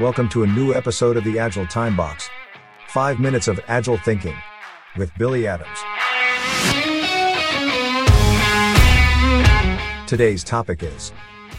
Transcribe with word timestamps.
Welcome 0.00 0.28
to 0.28 0.44
a 0.44 0.46
new 0.46 0.74
episode 0.74 1.16
of 1.16 1.24
the 1.24 1.40
Agile 1.40 1.66
Time 1.66 1.96
Box. 1.96 2.30
Five 2.86 3.18
minutes 3.18 3.48
of 3.48 3.58
agile 3.66 3.96
thinking 3.96 4.36
with 4.96 5.10
Billy 5.18 5.48
Adams. 5.48 5.76
Today's 10.08 10.44
topic 10.44 10.84
is 10.84 11.12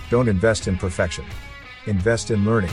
Don't 0.09 0.29
invest 0.29 0.69
in 0.69 0.77
perfection, 0.77 1.25
invest 1.85 2.31
in 2.31 2.45
learning. 2.45 2.69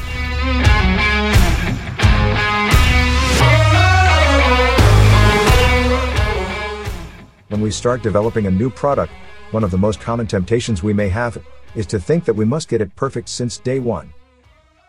When 7.48 7.60
we 7.60 7.72
start 7.72 8.04
developing 8.04 8.46
a 8.46 8.52
new 8.52 8.70
product, 8.70 9.12
one 9.50 9.64
of 9.64 9.72
the 9.72 9.78
most 9.78 9.98
common 10.00 10.28
temptations 10.28 10.84
we 10.84 10.92
may 10.92 11.08
have 11.08 11.44
is 11.74 11.86
to 11.86 11.98
think 11.98 12.24
that 12.26 12.34
we 12.34 12.44
must 12.44 12.68
get 12.68 12.80
it 12.80 12.94
perfect 12.94 13.28
since 13.28 13.58
day 13.58 13.80
one. 13.80 14.12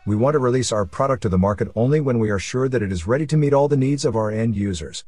We 0.08 0.16
want 0.16 0.36
to 0.36 0.40
release 0.40 0.72
our 0.72 0.86
product 0.86 1.24
to 1.24 1.30
the 1.30 1.38
market 1.38 1.68
only 1.76 2.00
when 2.00 2.18
we 2.18 2.30
are 2.30 2.40
sure 2.40 2.70
that 2.70 2.82
it 2.82 2.94
is 2.94 3.08
ready 3.08 3.28
to 3.28 3.36
meet 3.36 3.54
all 3.54 3.68
the 3.68 3.76
needs 3.76 4.06
of 4.06 4.16
our 4.16 4.32
end 4.32 4.56
users. 4.56 5.04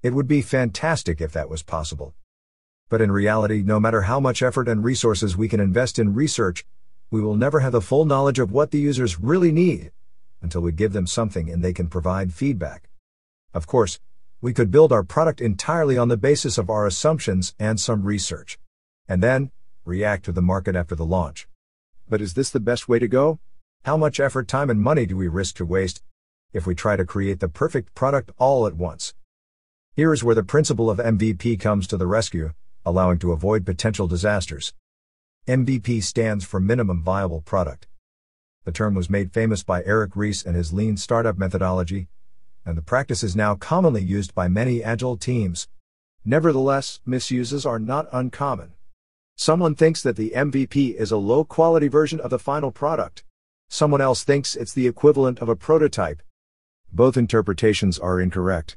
It 0.00 0.14
would 0.14 0.28
be 0.28 0.42
fantastic 0.42 1.20
if 1.20 1.32
that 1.32 1.50
was 1.50 1.64
possible. 1.64 2.14
But 2.88 3.00
in 3.00 3.10
reality, 3.10 3.64
no 3.64 3.80
matter 3.80 4.02
how 4.02 4.20
much 4.20 4.44
effort 4.44 4.68
and 4.68 4.84
resources 4.84 5.36
we 5.36 5.48
can 5.48 5.58
invest 5.58 5.98
in 5.98 6.14
research, 6.14 6.64
we 7.10 7.20
will 7.20 7.34
never 7.34 7.58
have 7.58 7.72
the 7.72 7.80
full 7.80 8.04
knowledge 8.04 8.38
of 8.38 8.52
what 8.52 8.70
the 8.70 8.78
users 8.78 9.18
really 9.18 9.50
need 9.50 9.90
until 10.40 10.60
we 10.60 10.70
give 10.70 10.92
them 10.92 11.08
something 11.08 11.50
and 11.50 11.64
they 11.64 11.72
can 11.72 11.88
provide 11.88 12.32
feedback. 12.32 12.88
Of 13.52 13.66
course, 13.66 13.98
we 14.40 14.52
could 14.52 14.70
build 14.70 14.92
our 14.92 15.02
product 15.02 15.40
entirely 15.40 15.98
on 15.98 16.06
the 16.06 16.16
basis 16.16 16.58
of 16.58 16.70
our 16.70 16.86
assumptions 16.86 17.56
and 17.58 17.80
some 17.80 18.04
research. 18.04 18.60
And 19.08 19.20
then, 19.20 19.50
react 19.84 20.24
to 20.26 20.32
the 20.32 20.40
market 20.42 20.76
after 20.76 20.94
the 20.94 21.04
launch. 21.04 21.48
But 22.08 22.20
is 22.20 22.34
this 22.34 22.50
the 22.50 22.60
best 22.60 22.88
way 22.88 23.00
to 23.00 23.08
go? 23.08 23.40
How 23.84 23.98
much 23.98 24.18
effort, 24.18 24.48
time, 24.48 24.70
and 24.70 24.80
money 24.80 25.04
do 25.04 25.14
we 25.14 25.28
risk 25.28 25.56
to 25.56 25.66
waste 25.66 26.02
if 26.54 26.66
we 26.66 26.74
try 26.74 26.96
to 26.96 27.04
create 27.04 27.40
the 27.40 27.50
perfect 27.50 27.94
product 27.94 28.30
all 28.38 28.66
at 28.66 28.76
once? 28.76 29.12
Here 29.94 30.10
is 30.14 30.24
where 30.24 30.34
the 30.34 30.42
principle 30.42 30.88
of 30.88 30.96
MVP 30.96 31.60
comes 31.60 31.86
to 31.88 31.98
the 31.98 32.06
rescue, 32.06 32.54
allowing 32.86 33.18
to 33.18 33.32
avoid 33.32 33.66
potential 33.66 34.06
disasters. 34.06 34.72
MVP 35.46 36.02
stands 36.02 36.46
for 36.46 36.60
Minimum 36.60 37.02
Viable 37.02 37.42
Product. 37.42 37.86
The 38.64 38.72
term 38.72 38.94
was 38.94 39.10
made 39.10 39.34
famous 39.34 39.62
by 39.62 39.84
Eric 39.84 40.12
Ries 40.16 40.42
and 40.42 40.56
his 40.56 40.72
lean 40.72 40.96
startup 40.96 41.36
methodology, 41.36 42.08
and 42.64 42.78
the 42.78 42.82
practice 42.82 43.22
is 43.22 43.36
now 43.36 43.54
commonly 43.54 44.02
used 44.02 44.34
by 44.34 44.48
many 44.48 44.82
agile 44.82 45.18
teams. 45.18 45.68
Nevertheless, 46.24 47.00
misuses 47.04 47.66
are 47.66 47.78
not 47.78 48.08
uncommon. 48.14 48.72
Someone 49.36 49.74
thinks 49.74 50.02
that 50.02 50.16
the 50.16 50.32
MVP 50.34 50.94
is 50.94 51.10
a 51.10 51.18
low 51.18 51.44
quality 51.44 51.88
version 51.88 52.18
of 52.18 52.30
the 52.30 52.38
final 52.38 52.72
product. 52.72 53.24
Someone 53.68 54.00
else 54.00 54.24
thinks 54.24 54.54
it's 54.54 54.72
the 54.72 54.86
equivalent 54.86 55.38
of 55.40 55.48
a 55.48 55.56
prototype. 55.56 56.22
Both 56.92 57.16
interpretations 57.16 57.98
are 57.98 58.20
incorrect. 58.20 58.76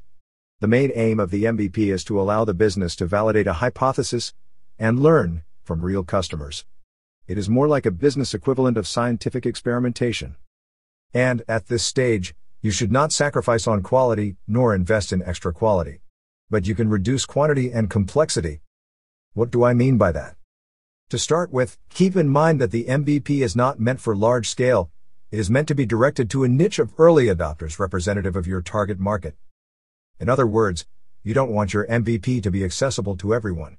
The 0.60 0.66
main 0.66 0.90
aim 0.94 1.20
of 1.20 1.30
the 1.30 1.44
MVP 1.44 1.92
is 1.92 2.02
to 2.04 2.20
allow 2.20 2.44
the 2.44 2.54
business 2.54 2.96
to 2.96 3.06
validate 3.06 3.46
a 3.46 3.54
hypothesis 3.54 4.34
and 4.78 4.98
learn 4.98 5.44
from 5.62 5.82
real 5.82 6.02
customers. 6.02 6.64
It 7.28 7.38
is 7.38 7.48
more 7.48 7.68
like 7.68 7.86
a 7.86 7.90
business 7.90 8.34
equivalent 8.34 8.76
of 8.76 8.88
scientific 8.88 9.46
experimentation. 9.46 10.36
And, 11.14 11.42
at 11.46 11.66
this 11.66 11.84
stage, 11.84 12.34
you 12.60 12.70
should 12.70 12.90
not 12.90 13.12
sacrifice 13.12 13.66
on 13.66 13.82
quality, 13.82 14.36
nor 14.48 14.74
invest 14.74 15.12
in 15.12 15.22
extra 15.22 15.52
quality. 15.52 16.00
But 16.50 16.66
you 16.66 16.74
can 16.74 16.88
reduce 16.88 17.24
quantity 17.24 17.70
and 17.70 17.88
complexity. 17.88 18.62
What 19.34 19.50
do 19.50 19.62
I 19.62 19.74
mean 19.74 19.98
by 19.98 20.10
that? 20.12 20.37
To 21.10 21.18
start 21.18 21.50
with, 21.50 21.78
keep 21.88 22.16
in 22.16 22.28
mind 22.28 22.60
that 22.60 22.70
the 22.70 22.84
MVP 22.84 23.40
is 23.40 23.56
not 23.56 23.80
meant 23.80 23.98
for 23.98 24.14
large 24.14 24.46
scale, 24.46 24.90
it 25.30 25.38
is 25.38 25.48
meant 25.48 25.66
to 25.68 25.74
be 25.74 25.86
directed 25.86 26.28
to 26.28 26.44
a 26.44 26.48
niche 26.48 26.78
of 26.78 26.92
early 26.98 27.28
adopters 27.28 27.78
representative 27.78 28.36
of 28.36 28.46
your 28.46 28.60
target 28.60 29.00
market. 29.00 29.34
In 30.20 30.28
other 30.28 30.46
words, 30.46 30.84
you 31.22 31.32
don't 31.32 31.50
want 31.50 31.72
your 31.72 31.86
MVP 31.86 32.42
to 32.42 32.50
be 32.50 32.62
accessible 32.62 33.16
to 33.16 33.32
everyone. 33.32 33.78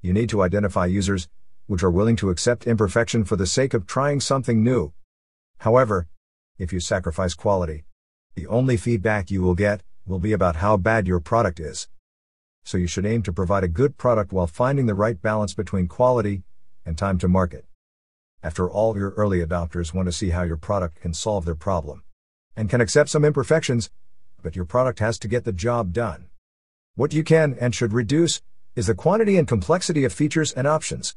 You 0.00 0.12
need 0.12 0.28
to 0.28 0.42
identify 0.42 0.86
users 0.86 1.28
which 1.66 1.82
are 1.82 1.90
willing 1.90 2.14
to 2.16 2.30
accept 2.30 2.68
imperfection 2.68 3.24
for 3.24 3.34
the 3.34 3.48
sake 3.48 3.74
of 3.74 3.84
trying 3.84 4.20
something 4.20 4.62
new. 4.62 4.92
However, 5.58 6.06
if 6.56 6.72
you 6.72 6.78
sacrifice 6.78 7.34
quality, 7.34 7.82
the 8.36 8.46
only 8.46 8.76
feedback 8.76 9.28
you 9.28 9.42
will 9.42 9.56
get 9.56 9.82
will 10.06 10.20
be 10.20 10.32
about 10.32 10.56
how 10.56 10.76
bad 10.76 11.08
your 11.08 11.18
product 11.18 11.58
is. 11.58 11.88
So 12.66 12.78
you 12.78 12.86
should 12.86 13.04
aim 13.04 13.22
to 13.24 13.32
provide 13.32 13.62
a 13.62 13.68
good 13.68 13.98
product 13.98 14.32
while 14.32 14.46
finding 14.46 14.86
the 14.86 14.94
right 14.94 15.20
balance 15.20 15.52
between 15.52 15.86
quality 15.86 16.42
and 16.84 16.96
time 16.98 17.18
to 17.18 17.28
market. 17.28 17.64
After 18.42 18.68
all, 18.68 18.96
your 18.96 19.10
early 19.10 19.38
adopters 19.38 19.94
want 19.94 20.06
to 20.06 20.12
see 20.12 20.30
how 20.30 20.42
your 20.42 20.56
product 20.56 21.00
can 21.00 21.14
solve 21.14 21.44
their 21.44 21.54
problem 21.54 22.02
and 22.56 22.68
can 22.68 22.80
accept 22.80 23.10
some 23.10 23.24
imperfections, 23.24 23.90
but 24.42 24.54
your 24.54 24.64
product 24.64 24.98
has 24.98 25.18
to 25.20 25.28
get 25.28 25.44
the 25.44 25.52
job 25.52 25.92
done. 25.92 26.26
What 26.94 27.14
you 27.14 27.24
can 27.24 27.56
and 27.60 27.74
should 27.74 27.92
reduce 27.92 28.42
is 28.76 28.86
the 28.86 28.94
quantity 28.94 29.38
and 29.38 29.48
complexity 29.48 30.04
of 30.04 30.12
features 30.12 30.52
and 30.52 30.66
options. 30.66 31.16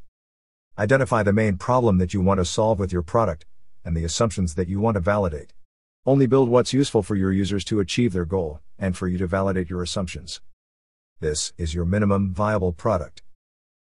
Identify 0.79 1.23
the 1.23 1.33
main 1.33 1.57
problem 1.57 1.97
that 1.97 2.13
you 2.13 2.21
want 2.21 2.39
to 2.39 2.45
solve 2.45 2.79
with 2.79 2.93
your 2.93 3.01
product 3.01 3.45
and 3.83 3.95
the 3.95 4.03
assumptions 4.03 4.55
that 4.55 4.67
you 4.67 4.79
want 4.79 4.95
to 4.95 5.01
validate. 5.01 5.53
Only 6.05 6.27
build 6.27 6.49
what's 6.49 6.73
useful 6.73 7.03
for 7.03 7.15
your 7.15 7.31
users 7.31 7.65
to 7.65 7.79
achieve 7.79 8.13
their 8.13 8.25
goal, 8.25 8.61
and 8.79 8.95
for 8.95 9.07
you 9.07 9.17
to 9.17 9.27
validate 9.27 9.69
your 9.69 9.83
assumptions. 9.83 10.39
This 11.19 11.51
is 11.57 11.73
your 11.73 11.85
minimum 11.85 12.33
viable 12.33 12.73
product. 12.73 13.21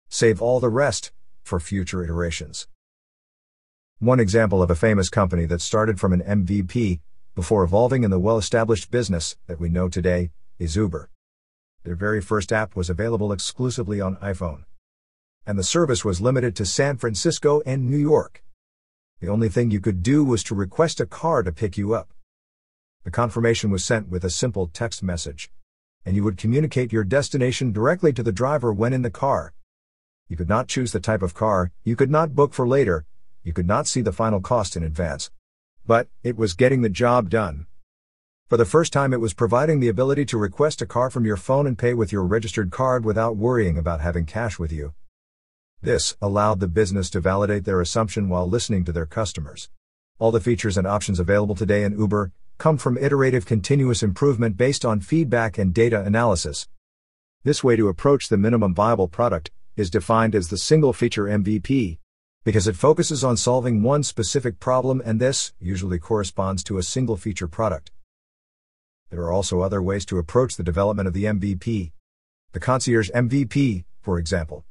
Save 0.10 0.42
all 0.42 0.60
the 0.60 0.70
rest 0.70 1.12
for 1.46 1.60
future 1.60 2.04
iterations. 2.04 2.68
One 4.00 4.20
example 4.20 4.64
of 4.64 4.72
a 4.72 4.76
famous 4.76 5.10
company 5.10 5.46
that 5.46 5.62
started 5.62 6.00
from 6.00 6.12
an 6.12 6.22
MVP 6.22 7.00
before 7.36 7.64
evolving 7.64 8.04
in 8.04 8.10
the 8.10 8.20
well 8.20 8.38
established 8.38 8.90
business 8.90 9.38
that 9.46 9.60
we 9.60 9.70
know 9.70 9.88
today 9.88 10.32
is 10.58 10.76
Uber. 10.76 11.10
Their 11.84 11.96
very 11.96 12.20
first 12.20 12.52
app 12.52 12.76
was 12.76 12.90
available 12.90 13.32
exclusively 13.32 14.02
on 14.02 14.16
iPhone. 14.18 14.64
And 15.46 15.60
the 15.60 15.64
service 15.64 16.04
was 16.04 16.20
limited 16.20 16.56
to 16.56 16.66
San 16.66 16.98
Francisco 16.98 17.62
and 17.64 17.90
New 17.90 17.98
York. 17.98 18.44
The 19.22 19.30
only 19.30 19.48
thing 19.48 19.70
you 19.70 19.80
could 19.80 20.02
do 20.02 20.26
was 20.26 20.44
to 20.46 20.56
request 20.56 21.00
a 21.00 21.06
car 21.06 21.44
to 21.44 21.52
pick 21.52 21.78
you 21.78 21.94
up. 21.94 22.10
The 23.04 23.12
confirmation 23.12 23.70
was 23.70 23.86
sent 23.86 24.10
with 24.10 24.26
a 24.26 24.32
simple 24.32 24.66
text 24.68 25.04
message. 25.04 25.52
And 26.06 26.16
you 26.16 26.24
would 26.24 26.38
communicate 26.38 26.92
your 26.92 27.04
destination 27.04 27.72
directly 27.72 28.12
to 28.14 28.24
the 28.24 28.32
driver 28.32 28.74
when 28.74 28.94
in 28.94 29.04
the 29.04 29.12
car. 29.12 29.54
You 30.28 30.36
could 30.36 30.50
not 30.50 30.68
choose 30.68 30.92
the 30.92 31.00
type 31.00 31.22
of 31.22 31.36
car, 31.36 31.72
you 31.84 31.96
could 31.96 32.10
not 32.10 32.34
book 32.34 32.52
for 32.52 32.68
later, 32.68 33.06
you 33.44 33.54
could 33.54 33.68
not 33.68 33.86
see 33.86 34.02
the 34.02 34.12
final 34.12 34.42
cost 34.42 34.76
in 34.76 34.82
advance. 34.82 35.30
But, 35.86 36.08
it 36.24 36.36
was 36.36 36.56
getting 36.56 36.82
the 36.82 36.90
job 36.90 37.30
done. 37.30 37.68
For 38.48 38.58
the 38.58 38.66
first 38.66 38.92
time, 38.92 39.14
it 39.14 39.22
was 39.22 39.36
providing 39.36 39.80
the 39.80 39.88
ability 39.88 40.26
to 40.26 40.40
request 40.40 40.82
a 40.82 40.88
car 40.88 41.12
from 41.12 41.26
your 41.26 41.38
phone 41.38 41.68
and 41.68 41.78
pay 41.78 41.94
with 41.94 42.12
your 42.12 42.24
registered 42.24 42.72
card 42.72 43.06
without 43.06 43.38
worrying 43.38 43.78
about 43.78 44.02
having 44.02 44.26
cash 44.26 44.58
with 44.58 44.72
you. 44.72 44.96
This 45.80 46.18
allowed 46.20 46.60
the 46.60 46.68
business 46.68 47.12
to 47.12 47.20
validate 47.20 47.66
their 47.66 47.80
assumption 47.80 48.28
while 48.28 48.50
listening 48.50 48.84
to 48.86 48.92
their 48.92 49.06
customers. 49.06 49.70
All 50.18 50.32
the 50.32 50.40
features 50.40 50.76
and 50.76 50.88
options 50.88 51.20
available 51.20 51.54
today 51.54 51.84
in 51.84 52.00
Uber 52.00 52.32
come 52.58 52.78
from 52.78 52.98
iterative 52.98 53.46
continuous 53.46 54.02
improvement 54.02 54.58
based 54.58 54.84
on 54.84 55.02
feedback 55.02 55.60
and 55.60 55.72
data 55.72 56.02
analysis. 56.02 56.68
This 57.44 57.64
way 57.64 57.76
to 57.76 57.90
approach 57.90 58.30
the 58.30 58.38
minimum 58.38 58.74
viable 58.74 59.08
product 59.08 59.52
is 59.76 59.90
defined 59.90 60.36
as 60.36 60.50
the 60.50 60.58
single 60.58 60.94
feature 60.94 61.26
MVP 61.26 61.98
because 62.46 62.68
it 62.68 62.76
focuses 62.76 63.24
on 63.24 63.36
solving 63.36 63.82
one 63.82 64.04
specific 64.04 64.60
problem 64.60 65.02
and 65.04 65.20
this 65.20 65.52
usually 65.60 65.98
corresponds 65.98 66.64
to 66.64 66.78
a 66.78 66.84
single 66.84 67.18
feature 67.18 67.48
product. 67.48 67.92
There 69.10 69.22
are 69.22 69.32
also 69.32 69.62
other 69.62 69.82
ways 69.82 70.06
to 70.06 70.20
approach 70.20 70.56
the 70.56 70.64
development 70.64 71.08
of 71.08 71.14
the 71.14 71.24
MVP. 71.26 71.92
The 72.54 72.60
concierge 72.60 73.10
MVP, 73.12 73.86
for 74.00 74.20
example, 74.20 74.64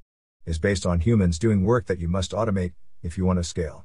is 0.47 0.59
based 0.59 0.87
on 0.87 1.01
humans 1.01 1.39
doing 1.39 1.65
work 1.65 1.87
that 1.87 1.99
you 1.99 2.09
must 2.09 2.31
automate 2.31 2.73
if 3.03 3.19
you 3.19 3.25
want 3.25 3.39
to 3.41 3.45
scale. 3.45 3.85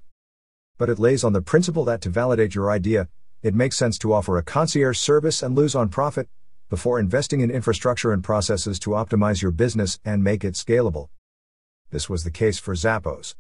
But 0.78 0.90
it 0.90 1.00
lays 1.00 1.24
on 1.24 1.34
the 1.34 1.42
principle 1.42 1.84
that 1.86 2.02
to 2.02 2.10
validate 2.10 2.56
your 2.56 2.72
idea, 2.72 3.10
it 3.42 3.56
makes 3.56 3.76
sense 3.76 3.98
to 4.00 4.14
offer 4.14 4.38
a 4.38 4.44
concierge 4.44 4.98
service 4.98 5.42
and 5.42 5.56
lose 5.56 5.76
on 5.76 5.90
profit 5.90 6.30
before 6.70 7.00
investing 7.00 7.42
in 7.42 7.50
infrastructure 7.50 8.14
and 8.14 8.24
processes 8.24 8.78
to 8.80 8.92
optimize 8.92 9.42
your 9.42 9.52
business 9.52 10.00
and 10.06 10.24
make 10.24 10.44
it 10.44 10.54
scalable. 10.54 11.10
This 11.90 12.08
was 12.08 12.24
the 12.24 12.32
case 12.32 12.60
for 12.60 12.76
Zappos. 12.76 13.34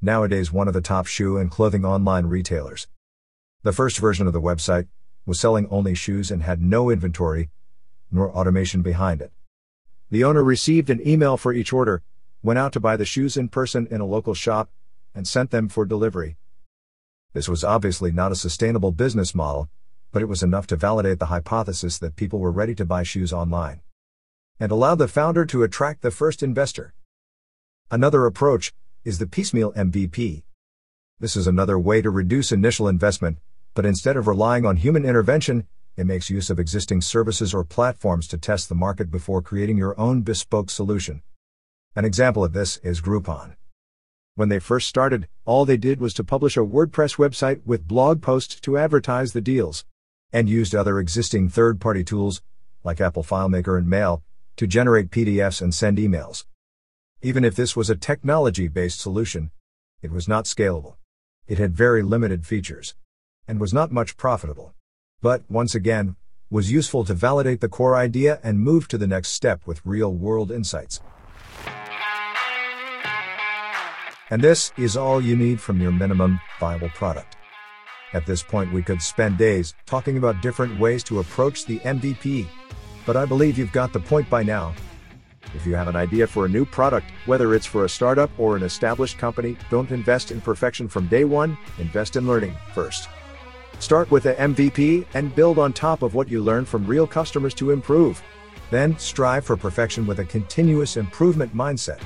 Nowadays, 0.00 0.50
one 0.50 0.66
of 0.66 0.72
the 0.72 0.80
top 0.80 1.06
shoe 1.06 1.36
and 1.36 1.50
clothing 1.50 1.84
online 1.84 2.24
retailers. 2.24 2.88
The 3.62 3.74
first 3.74 3.98
version 3.98 4.26
of 4.26 4.32
the 4.32 4.40
website 4.40 4.88
was 5.26 5.38
selling 5.38 5.68
only 5.70 5.94
shoes 5.94 6.30
and 6.30 6.42
had 6.42 6.62
no 6.62 6.88
inventory, 6.88 7.50
nor 8.10 8.32
automation 8.32 8.80
behind 8.80 9.20
it. 9.20 9.30
The 10.10 10.24
owner 10.24 10.42
received 10.42 10.88
an 10.88 11.06
email 11.06 11.36
for 11.36 11.52
each 11.52 11.74
order, 11.74 12.02
went 12.42 12.58
out 12.58 12.72
to 12.72 12.80
buy 12.80 12.96
the 12.96 13.04
shoes 13.04 13.36
in 13.36 13.48
person 13.48 13.86
in 13.90 14.00
a 14.00 14.06
local 14.06 14.32
shop, 14.32 14.70
and 15.14 15.28
sent 15.28 15.50
them 15.50 15.68
for 15.68 15.84
delivery. 15.84 16.38
This 17.34 17.48
was 17.48 17.62
obviously 17.62 18.10
not 18.10 18.32
a 18.32 18.36
sustainable 18.36 18.90
business 18.90 19.34
model, 19.34 19.68
but 20.12 20.22
it 20.22 20.26
was 20.26 20.42
enough 20.42 20.66
to 20.68 20.76
validate 20.76 21.18
the 21.18 21.26
hypothesis 21.26 21.98
that 21.98 22.16
people 22.16 22.38
were 22.38 22.50
ready 22.50 22.74
to 22.74 22.84
buy 22.84 23.02
shoes 23.02 23.32
online. 23.32 23.80
And 24.58 24.70
allow 24.70 24.94
the 24.94 25.08
founder 25.08 25.44
to 25.46 25.62
attract 25.62 26.02
the 26.02 26.10
first 26.10 26.42
investor. 26.42 26.94
Another 27.90 28.26
approach 28.26 28.72
is 29.04 29.18
the 29.18 29.26
piecemeal 29.26 29.72
MVP. 29.72 30.42
This 31.18 31.36
is 31.36 31.46
another 31.46 31.78
way 31.78 32.02
to 32.02 32.10
reduce 32.10 32.52
initial 32.52 32.88
investment 32.88 33.38
But 33.72 33.86
instead 33.86 34.16
of 34.16 34.26
relying 34.26 34.66
on 34.66 34.76
human 34.76 35.04
intervention, 35.04 35.66
it 35.96 36.04
makes 36.04 36.28
use 36.28 36.50
of 36.50 36.58
existing 36.58 37.00
services 37.02 37.54
or 37.54 37.62
platforms 37.64 38.26
to 38.28 38.38
test 38.38 38.68
the 38.68 38.74
market 38.74 39.10
before 39.10 39.42
creating 39.42 39.76
your 39.76 39.98
own 39.98 40.22
bespoke 40.22 40.70
solution. 40.70 41.22
An 41.94 42.04
example 42.04 42.44
of 42.44 42.52
this 42.52 42.78
is 42.78 43.00
Groupon. 43.00 43.54
When 44.34 44.48
they 44.48 44.58
first 44.58 44.88
started, 44.88 45.28
all 45.44 45.64
they 45.64 45.76
did 45.76 46.00
was 46.00 46.14
to 46.14 46.24
publish 46.24 46.56
a 46.56 46.60
WordPress 46.60 47.16
website 47.16 47.60
with 47.64 47.86
blog 47.86 48.22
posts 48.22 48.60
to 48.60 48.76
advertise 48.76 49.32
the 49.32 49.40
deals, 49.40 49.84
and 50.32 50.48
used 50.48 50.74
other 50.74 50.98
existing 50.98 51.48
third 51.48 51.80
party 51.80 52.04
tools, 52.04 52.42
like 52.84 53.00
Apple 53.00 53.22
FileMaker 53.22 53.76
and 53.76 53.88
Mail, 53.88 54.22
to 54.56 54.66
generate 54.66 55.10
PDFs 55.10 55.60
and 55.60 55.74
send 55.74 55.98
emails. 55.98 56.44
Even 57.22 57.44
if 57.44 57.54
this 57.54 57.76
was 57.76 57.90
a 57.90 57.96
technology 57.96 58.68
based 58.68 59.00
solution, 59.00 59.50
it 60.02 60.10
was 60.10 60.28
not 60.28 60.44
scalable. 60.44 60.96
It 61.46 61.58
had 61.58 61.76
very 61.76 62.02
limited 62.02 62.46
features, 62.46 62.94
and 63.46 63.60
was 63.60 63.74
not 63.74 63.92
much 63.92 64.16
profitable. 64.16 64.72
But, 65.20 65.42
once 65.50 65.74
again, 65.74 66.16
was 66.50 66.72
useful 66.72 67.04
to 67.04 67.14
validate 67.14 67.60
the 67.60 67.68
core 67.68 67.96
idea 67.96 68.40
and 68.42 68.58
move 68.58 68.88
to 68.88 68.98
the 68.98 69.06
next 69.06 69.30
step 69.30 69.66
with 69.66 69.84
real 69.84 70.12
world 70.12 70.50
insights. 70.50 71.00
And 74.30 74.42
this 74.42 74.72
is 74.76 74.96
all 74.96 75.20
you 75.20 75.36
need 75.36 75.60
from 75.60 75.80
your 75.80 75.92
minimum 75.92 76.40
viable 76.60 76.90
product. 76.90 77.36
At 78.12 78.26
this 78.26 78.42
point, 78.42 78.72
we 78.72 78.82
could 78.82 79.00
spend 79.00 79.38
days 79.38 79.74
talking 79.86 80.16
about 80.16 80.42
different 80.42 80.78
ways 80.80 81.04
to 81.04 81.20
approach 81.20 81.64
the 81.64 81.78
MVP. 81.80 82.46
But 83.06 83.16
I 83.16 83.24
believe 83.24 83.56
you've 83.56 83.72
got 83.72 83.92
the 83.92 84.00
point 84.00 84.28
by 84.28 84.42
now. 84.42 84.74
If 85.54 85.66
you 85.66 85.74
have 85.74 85.88
an 85.88 85.96
idea 85.96 86.26
for 86.26 86.44
a 86.44 86.48
new 86.48 86.64
product, 86.64 87.10
whether 87.26 87.54
it's 87.54 87.66
for 87.66 87.84
a 87.84 87.88
startup 87.88 88.30
or 88.38 88.56
an 88.56 88.62
established 88.62 89.18
company, 89.18 89.56
don't 89.68 89.90
invest 89.90 90.30
in 90.30 90.40
perfection 90.40 90.88
from 90.88 91.06
day 91.06 91.24
one, 91.24 91.56
invest 91.78 92.16
in 92.16 92.26
learning 92.26 92.54
first. 92.74 93.08
Start 93.78 94.10
with 94.10 94.26
a 94.26 94.34
MVP 94.34 95.06
and 95.14 95.34
build 95.34 95.58
on 95.58 95.72
top 95.72 96.02
of 96.02 96.14
what 96.14 96.28
you 96.28 96.42
learn 96.42 96.64
from 96.64 96.86
real 96.86 97.06
customers 97.06 97.54
to 97.54 97.70
improve. 97.70 98.22
Then 98.70 98.98
strive 98.98 99.44
for 99.44 99.56
perfection 99.56 100.06
with 100.06 100.18
a 100.18 100.24
continuous 100.24 100.96
improvement 100.96 101.54
mindset. 101.54 102.00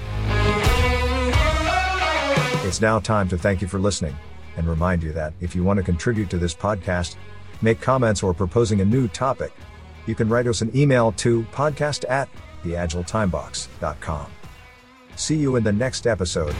It's 2.66 2.80
now 2.80 2.98
time 2.98 3.28
to 3.28 3.36
thank 3.36 3.60
you 3.60 3.68
for 3.68 3.78
listening 3.78 4.16
and 4.56 4.68
remind 4.68 5.02
you 5.02 5.12
that 5.12 5.32
if 5.40 5.54
you 5.54 5.64
want 5.64 5.78
to 5.78 5.82
contribute 5.82 6.30
to 6.30 6.38
this 6.38 6.54
podcast, 6.54 7.16
make 7.62 7.80
comments 7.80 8.22
or 8.22 8.34
proposing 8.34 8.80
a 8.80 8.84
new 8.84 9.08
topic, 9.08 9.52
you 10.06 10.14
can 10.14 10.28
write 10.28 10.46
us 10.46 10.60
an 10.60 10.70
email 10.76 11.12
to 11.12 11.42
podcast 11.52 12.08
at 12.08 12.28
theagiletimebox.com. 12.62 14.26
See 15.16 15.36
you 15.36 15.56
in 15.56 15.64
the 15.64 15.72
next 15.72 16.06
episode. 16.06 16.54